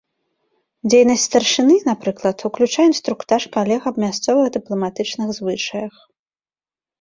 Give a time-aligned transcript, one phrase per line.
[0.91, 5.93] Дзейнасць старшыны, напрыклад, уключае інструктаж калег аб мясцовых дыпламатычных звычаях.